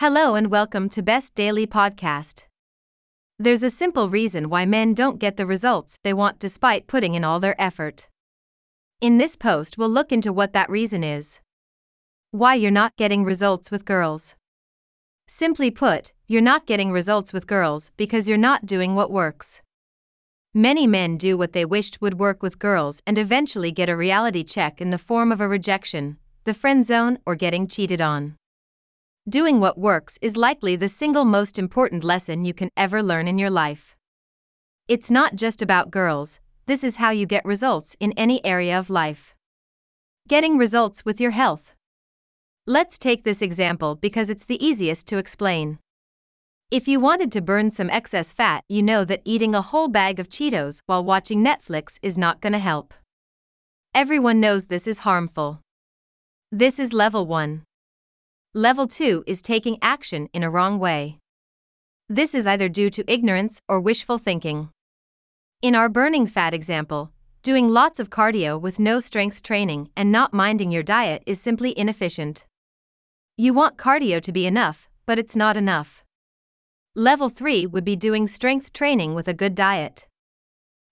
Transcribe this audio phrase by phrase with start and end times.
[0.00, 2.44] Hello and welcome to Best Daily Podcast.
[3.38, 7.24] There's a simple reason why men don't get the results they want despite putting in
[7.24, 8.06] all their effort.
[9.00, 11.40] In this post, we'll look into what that reason is.
[12.30, 14.34] Why you're not getting results with girls.
[15.28, 19.62] Simply put, you're not getting results with girls because you're not doing what works.
[20.52, 24.44] Many men do what they wished would work with girls and eventually get a reality
[24.44, 28.36] check in the form of a rejection, the friend zone, or getting cheated on.
[29.28, 33.38] Doing what works is likely the single most important lesson you can ever learn in
[33.38, 33.96] your life.
[34.86, 38.88] It's not just about girls, this is how you get results in any area of
[38.88, 39.34] life.
[40.28, 41.74] Getting results with your health.
[42.68, 45.80] Let's take this example because it's the easiest to explain.
[46.70, 50.20] If you wanted to burn some excess fat, you know that eating a whole bag
[50.20, 52.94] of Cheetos while watching Netflix is not gonna help.
[53.92, 55.62] Everyone knows this is harmful.
[56.52, 57.64] This is level 1.
[58.56, 61.18] Level 2 is taking action in a wrong way.
[62.08, 64.70] This is either due to ignorance or wishful thinking.
[65.60, 70.32] In our burning fat example, doing lots of cardio with no strength training and not
[70.32, 72.46] minding your diet is simply inefficient.
[73.36, 76.02] You want cardio to be enough, but it's not enough.
[76.94, 80.06] Level 3 would be doing strength training with a good diet.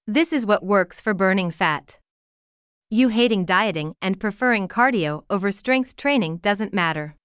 [0.06, 1.96] This is what works for burning fat.
[2.90, 7.16] You hating dieting and preferring cardio over strength training doesn't matter.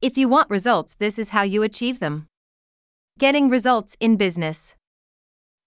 [0.00, 2.28] If you want results, this is how you achieve them.
[3.18, 4.76] Getting results in business.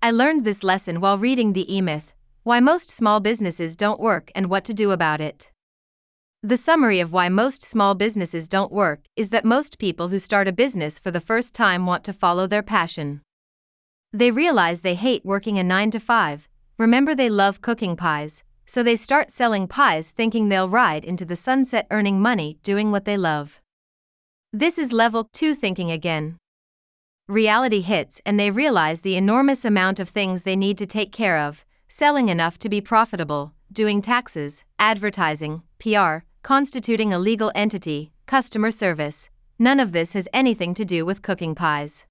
[0.02, 4.32] I learned this lesson while reading The E Myth Why Most Small Businesses Don't Work
[4.34, 5.52] and What to Do About It.
[6.42, 10.48] The summary of why most small businesses don't work is that most people who start
[10.48, 13.20] a business for the first time want to follow their passion.
[14.14, 18.82] They realize they hate working a 9 to 5, remember they love cooking pies, so
[18.82, 23.18] they start selling pies thinking they'll ride into the sunset earning money doing what they
[23.18, 23.60] love.
[24.54, 26.36] This is level 2 thinking again.
[27.30, 31.38] Reality hits and they realize the enormous amount of things they need to take care
[31.38, 38.72] of selling enough to be profitable, doing taxes, advertising, PR, constituting a legal entity, customer
[38.72, 39.30] service.
[39.58, 42.06] None of this has anything to do with cooking pies.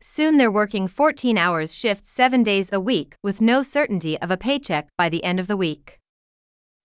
[0.00, 4.36] Soon they're working 14 hours shifts 7 days a week with no certainty of a
[4.36, 6.00] paycheck by the end of the week.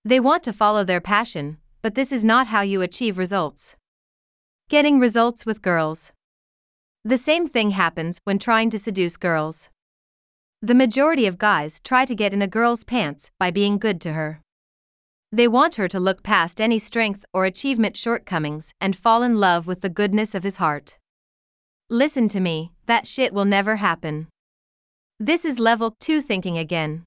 [0.06, 3.76] They want to follow their passion, but this is not how you achieve results.
[4.70, 6.12] Getting results with girls.
[7.04, 9.70] The same thing happens when trying to seduce girls.
[10.62, 14.14] The majority of guys try to get in a girl's pants by being good to
[14.14, 14.42] her.
[15.32, 19.66] They want her to look past any strength or achievement shortcomings and fall in love
[19.66, 21.00] with the goodness of his heart.
[21.90, 24.28] Listen to me, that shit will never happen.
[25.20, 27.06] This is level 2 thinking again.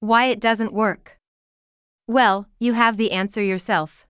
[0.00, 1.16] Why it doesn't work?
[2.06, 4.05] Well, you have the answer yourself.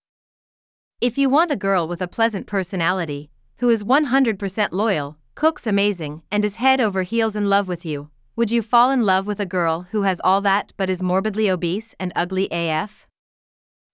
[0.99, 6.23] If you want a girl with a pleasant personality, who is 100% loyal, cooks amazing,
[6.31, 9.39] and is head over heels in love with you, would you fall in love with
[9.39, 13.05] a girl who has all that but is morbidly obese and ugly AF?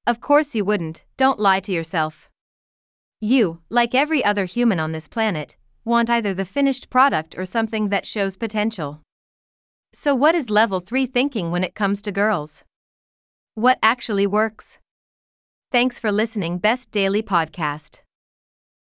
[0.07, 2.29] Of course you wouldn't, don't lie to yourself.
[3.19, 7.89] You, like every other human on this planet, want either the finished product or something
[7.89, 9.01] that shows potential.
[9.93, 12.63] So, what is level 3 thinking when it comes to girls?
[13.55, 14.79] What actually works?
[15.73, 18.02] Thanks for listening Best Daily Podcast.